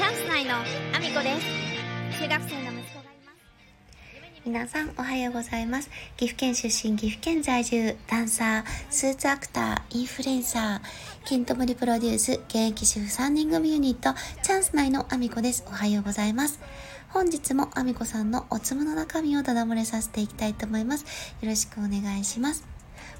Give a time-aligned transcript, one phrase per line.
[0.00, 2.22] チャンス内のアミコです。
[2.22, 4.42] 中学生の息子がいます。
[4.46, 5.90] 皆さんおはようございます。
[6.16, 15.64] 岐阜県出身岐阜県在住ダンサースーツアクターインフルエンサー金ともりプロデュース現役主婦3人組ユニットチャンス内のアミコです。
[15.68, 16.60] おはようございます。
[17.10, 21.04] 本日もアミコさんのおつむの中身をただ漏れさせていきたいと思います。
[21.42, 22.69] よろしくお願いします。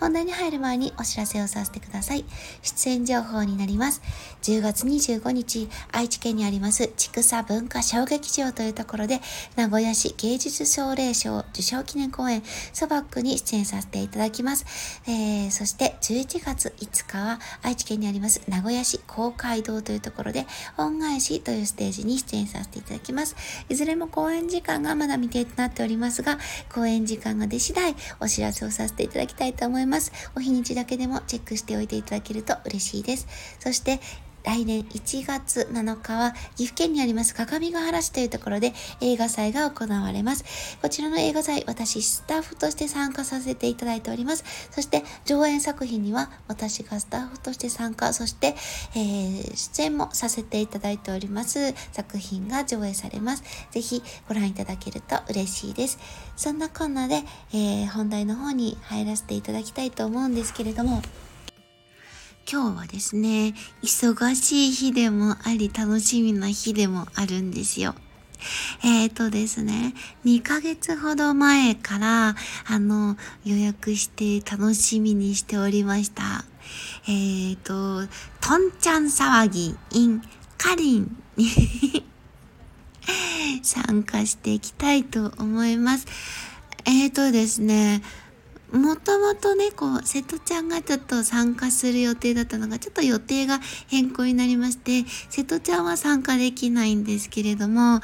[0.00, 2.24] 本題に入る前にお知らせをさせてください。
[2.62, 4.02] 出演情報になります。
[4.42, 9.20] 10月25日、愛知県にあります、千草文化小劇場というところで、
[9.56, 12.42] 名古屋市芸術奨励賞受賞記念公演、
[12.72, 14.66] ソバックに出演させていただきます。
[15.06, 23.34] えー、そして11月5日は、愛知県にあります、名古屋市公会堂というところで、恩返しというステージに出演させていただきます。
[23.68, 26.38] いずれも公演時間がまだ未定となっておりますが、
[26.72, 29.85] 公演時間が出次第、お知らせをさせていただきたいと思います。
[29.86, 30.12] ます。
[30.36, 33.26] お日にちだけでもチェックしておいていただけると嬉しいです。
[33.60, 34.00] そして、
[34.46, 40.78] 来年1月7日は岐阜県にあります各務原市というところで映画祭が行われます。
[40.80, 44.44] こちらの映画祭、私スタッフとして参加させていただいております。
[44.70, 48.54] そして上演作品には私がスタッフとして参加、そして、
[48.94, 53.42] えー、出演もさせていただいております作品が上映されます。
[53.72, 55.98] ぜひご覧いただけると嬉しいです。
[56.36, 61.02] そんなこんなで、えー、本題の方に入らせていただきたいと思うんですけれども、
[62.48, 67.96] 今日はですね、忙しい日でもあり楽しみな日でもあるんですよ。
[68.84, 69.94] えっ、ー、とですね、
[70.24, 72.36] 2ヶ月ほど前から、
[72.68, 76.44] あの、予約して楽しみにしておりました。
[77.08, 78.06] えっ、ー、と、
[78.40, 80.22] とんちゃん騒ぎ in
[80.56, 81.50] かりんに
[83.64, 86.06] 参加していきたいと思います。
[86.84, 88.02] えっ、ー、とですね、
[88.72, 98.00] もともとね、こう、瀬戸ちゃんがちょっと参加する予定だったのが、ちょっと予定が変更になりまして、瀬戸ちゃんは参加できないんですけれども、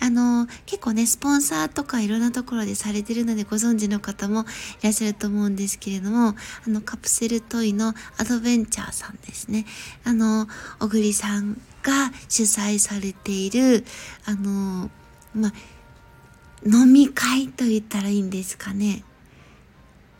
[0.00, 6.34] あの、結構ね、スポンサーとかいろんなところでされてるのでご存知の方もいらっしゃると思うんですけれども、
[6.66, 9.64] あの、カプセルトイのアドベンチャーさんですね。
[10.04, 10.46] あの、
[10.78, 13.84] 小栗さんが主催されている、
[14.26, 14.90] あの、
[15.34, 15.52] ま、
[16.66, 19.04] 飲み会と言ったらいいんですかね。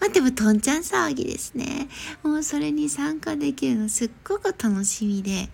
[0.02, 1.86] まあでもとんちゃん騒ぎですね。
[2.24, 5.48] もうそれに参加できるのすっごく楽しみで。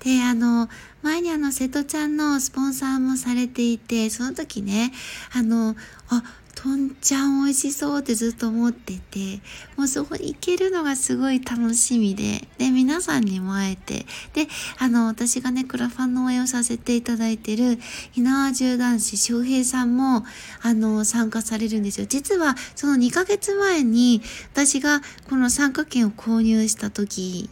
[0.00, 0.68] で、あの、
[1.00, 4.92] 前にあの、瀬戸ちゃんのスポンサーもされていて、その時ね、
[5.32, 5.76] あの、
[6.10, 6.22] あ、
[6.56, 9.40] とんちゃん美味しそうってずっと思ってて、
[9.76, 17.78] もうそこに行けるのがすごい楽しみで、で、皆さんにも会えて、で、あの、私がね、クラファンの応援をさせていただいてる、
[18.12, 20.24] ひなわ銃男子翔平さんも、
[20.62, 22.06] あの、参加されるんですよ。
[22.08, 24.22] 実は、その2ヶ月前に、
[24.54, 27.50] 私がこの参加券を購入した時、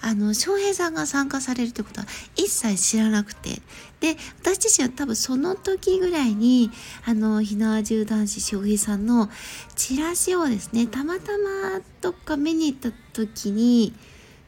[0.00, 2.06] あの、翔平さんが参加されるってことは
[2.36, 3.60] 一切知らなくて。
[4.00, 6.70] で、私自身は多分その時ぐらいに、
[7.04, 9.28] あの、ひなわ銃男子翔平さんの
[9.76, 13.92] チラシをですね、たまたまどっか見に行った時に、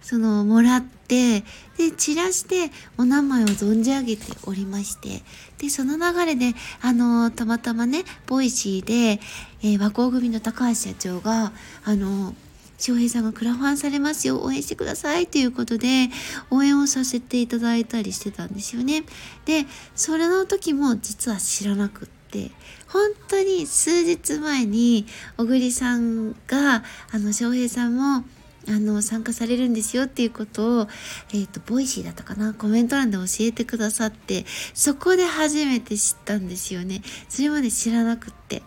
[0.03, 1.41] その、もらって、
[1.77, 5.23] で、チラシでお名前を存じ上げておりまして、
[5.59, 9.21] で、その流れで、あの、たまたまね、ボイシーで、
[9.63, 11.53] えー、和光組の高橋社長が、
[11.85, 12.35] あの、
[12.81, 16.09] 翔平さんがクラファンされますよ、応援してくださいということで、
[16.51, 19.05] 応援をさせていただいたりしてたんですよね。
[19.45, 22.51] で、それの時も実は知らなくって、
[22.89, 26.83] 本当に数日前に小栗さんが、
[27.13, 28.25] あの、翔平さんも、
[28.67, 30.89] あの、参加されるんですよっていうことを、
[31.35, 37.03] えっ、ー、と、ボイシーだったかなコメント欄で教えてくださって、そこで初めて知ったんですよね。
[37.29, 38.63] それまで知らなくって。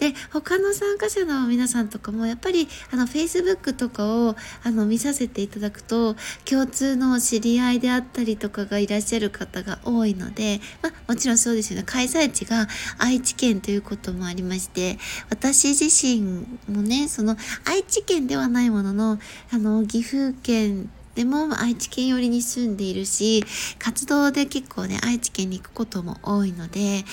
[0.00, 4.34] で、他の参加者の皆さんとかも、やっぱり、あの、Facebook とかを、
[4.64, 6.16] あの、見させていただくと、
[6.46, 11.82] 共通の知り合いであったりとかがいらっしゃる方が多いので、まあ、もちろんそうですよね。
[11.84, 12.66] 開催地が
[12.98, 17.36] 愛知県ということもありまして、私自身もね、その、
[17.66, 19.18] 愛知県ではないものの、
[19.52, 23.44] あの、岐阜県でも愛知県寄りに住んでいるし、
[23.78, 27.04] 活動で結構ね、愛知県に行くことも多いので、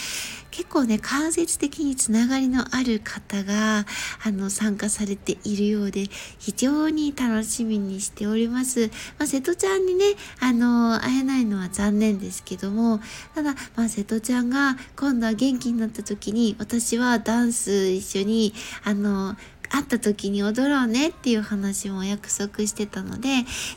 [0.57, 3.85] 結構ね、間接的につながりのある方が、
[4.23, 6.07] あの、参加されているようで、
[6.39, 8.87] 非常に楽しみにしております。
[9.19, 10.05] まあ、瀬戸ちゃんにね、
[10.39, 12.99] あの、会えないのは残念ですけども、
[13.35, 18.51] ただ、まあ、瀬戸ちゃんが今度は元気になった時に、私はダンス一緒に、
[18.83, 19.35] あの、
[19.69, 23.29] 会った時に踊ろうねっていう話も約束してたので、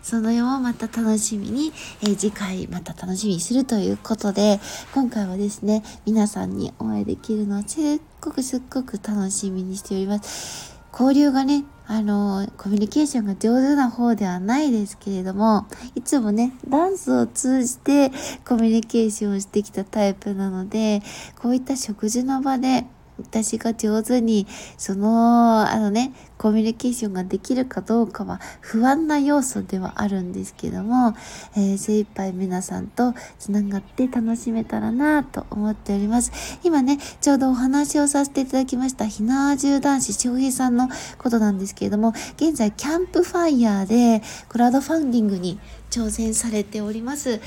[0.03, 1.73] その世をまた楽しみに、
[2.03, 4.61] えー、次回また楽しみにするということで、
[4.95, 10.81] 今回はですね、皆さんにお会いできるのをすっごくすっごく楽しみにしております。
[10.93, 18.11] 交流がね、あの、コミュニケーションが上手な方ではないですけれども、いつもね、ダンスを通じて
[18.47, 21.03] コミュニケーションをしてきたタイプなので、
[21.41, 22.87] こういった食事の場で、
[23.23, 24.47] 私が上手に
[24.79, 31.15] そのあのねコミュニケーションができるかどうかは不安な要素ではあるんですけども、
[31.55, 36.59] えー、精一杯皆さんとつながって楽しめたらなと思っております。
[36.65, 40.89] 今ねちょうどお話をさせていただきましたひな重男子翔平さんの
[41.19, 45.59] ことなんですけれども現在キャンプファイヤーでクラウドファンディングに
[45.91, 47.41] 挑戦されております。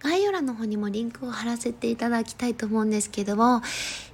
[0.00, 3.62] 概要欄の方にもリンクを貼らせていただきたいと思うんですけども、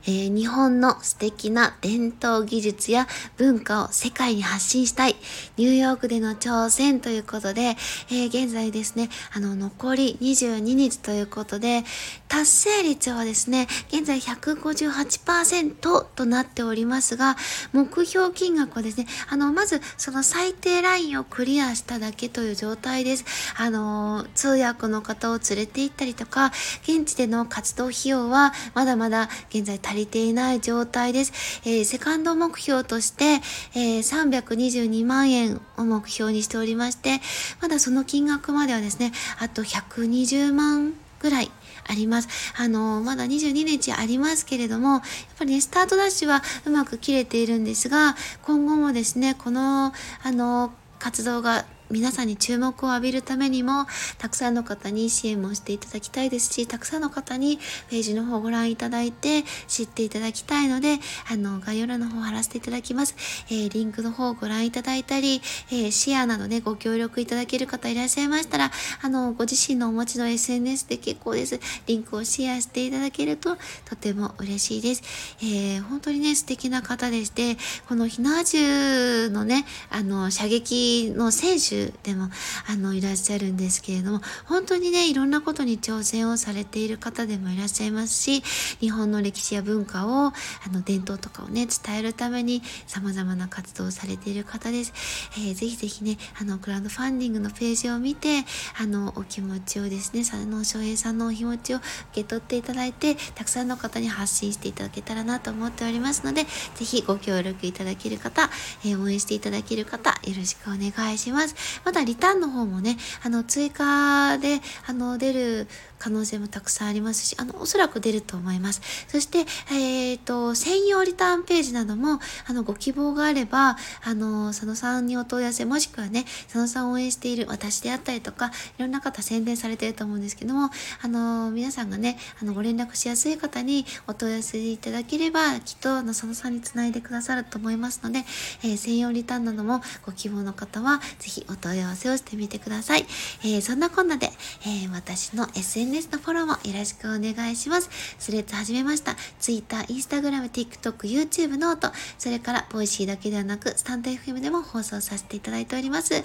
[0.04, 3.06] えー、日本の素敵な伝統技術や
[3.36, 5.16] 文化を世界に発信したい、
[5.56, 7.76] ニューヨークでの挑戦ということで、
[8.10, 11.84] えー、現在ですね、あの、残り22日ということで、
[12.28, 17.36] 達成率はですね、現在158%となっておりますが、
[17.72, 23.24] 目標金額はですね、あの、まずその最低ラインをクリアしただけという状態です。
[23.56, 26.52] あの、通訳の方を連れて行ったりとか、
[26.82, 31.32] 現地での活動費用はまだまだ現在足りていない状態です。
[31.64, 33.40] えー、セカンド目標として、
[33.74, 37.20] えー、322万円を目標にしておりまして、
[37.60, 41.50] まだその金額まではですね、あと120万ぐらい
[41.88, 42.28] あります。
[42.56, 45.02] あの、まだ22日ありますけれども、やっ
[45.38, 49.92] ぱりね、スタートダッシュはうまく切れているんですが、今後もですね、この、
[50.22, 53.84] あの、活動が皆さんに注目を浴びるためにも、
[54.16, 57.58] たくさんの方に支援もしていただきたいですし、たくさんの方に
[57.90, 60.98] ページの方をご覧いただいて知っていただきたいので、
[61.30, 63.14] あの、概要欄の方を貼らせていただきます。
[63.50, 68.70] えー、リンクの方をご覧いただいたり、えー、シェアなどね、ご協力いただける方いらっしゃいましたら、
[69.02, 71.60] あの、ご自身のお持ちの SNS で結構です。
[71.86, 75.02] リンクをシェアしていただけるととても嬉しいです。
[75.42, 82.28] えー、本当にね、素敵な方でして、このひな重のね、あの、射撃の選手でも
[82.68, 88.42] あのいらっしゃるんですけれども本当にねいろんなことに挑戦をされている方でもいらっしゃいますし
[88.80, 90.32] 日本の歴史や文化をあ
[90.72, 94.92] の伝統とかをね伝えるために様々な活動をされている方です、
[95.36, 98.44] えー、ぜひぜひねあのクラウドファンディングのページを見て
[98.78, 106.44] あのお気持ちをですね佐野翔平さんのお気持ちを受け取っていただいてたくさんの方に発信していただけたらなと思っておりますので
[106.74, 108.50] ぜひご協力いただける方、
[108.84, 111.71] えー、応援していただける方よろしくお願いします。
[111.84, 115.66] まだリターンの方もね、あの、追加で、あの、出る
[116.02, 118.82] 可能性もたくさんありますし、あの、おそらく出ると思います。
[119.06, 122.18] そして、えっ、ー、と、専用リターンページなども、
[122.48, 130.70] あの、ご希望があれば、あの、佐野さんにお問い合わせ、もしくはね、佐野さんを応援している私であったりとか、いろんな方宣伝されてると思うんですけども、
[131.02, 138.24] あの、皆さんがね、あの、ご連絡しやすい方にお問い合わせいただければ、きっと、あの、佐野さんにつないでくださると思いますので、
[138.64, 143.06] えー、専用リターンなどもご希望の方は、ぜひお問い合わせをしてみてください。
[143.44, 144.32] えー、そんなこんなで、
[144.66, 147.90] えー、私の SNS のフォローもよろしくお願いします。
[148.18, 149.14] Threads 始めました。
[149.38, 156.14] Twitter、Instagram、TikTok、YouTube、 note、それから voicy だけではなく、スタンド FM でも放送させていただいております。
[156.14, 156.22] え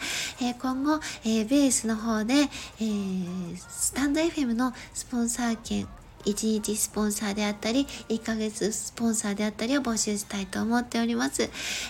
[0.51, 2.47] ー、今後、えベースの方で、え
[3.57, 5.85] スタンド FM のスポンサー券
[6.27, 11.49] 1日スポンサーであったり、1ヶ月スポンサーであったりを募集したいと思っております。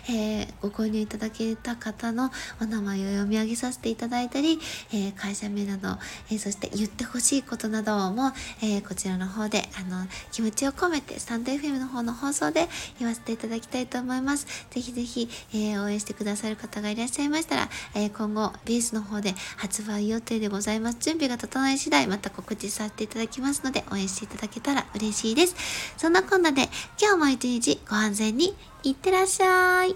[0.09, 2.31] えー、ご購入いただけた方の
[2.61, 4.59] お名前を読み上げさせていただいたり、
[4.93, 5.89] えー、会社名など、
[6.29, 12.67] えー、そして言ってほしいことなども、えこちらの方で、あの、気持ちを込めて、スタンド FM の方の放送で
[12.99, 14.45] 言わせていただきたいと思います。
[14.69, 20.97] ぜひぜひ、え応援してくださる方がいらっしゃいましたら、え今後、ベースの方で発売予定でございます。
[20.99, 25.55] 準備が整い次第、また告知させていただきますので、応援していただけたら嬉しいです。
[25.97, 26.69] そんなこんなで
[27.01, 29.95] 今日も一日ご安全にいってらっしゃい。